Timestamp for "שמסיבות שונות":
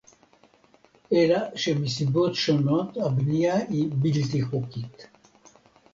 1.55-2.97